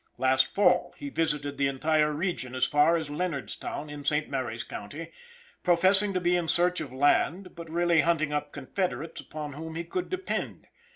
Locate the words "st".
4.03-4.27